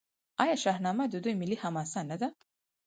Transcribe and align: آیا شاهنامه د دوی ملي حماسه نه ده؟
آیا 0.43 0.55
شاهنامه 0.63 1.05
د 1.09 1.15
دوی 1.23 1.33
ملي 1.41 1.57
حماسه 1.63 2.01
نه 2.09 2.15
ده؟ 2.21 2.27